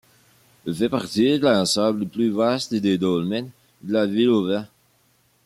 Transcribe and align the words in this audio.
Il 0.65 0.73
fait 0.73 0.89
partie 0.89 1.37
de 1.37 1.45
l'ensemble 1.45 2.07
plus 2.07 2.31
vaste 2.31 2.73
des 2.73 2.97
dolmens 2.97 3.51
de 3.83 3.93
La 3.93 4.07
Ville-au-Vent. 4.07 4.65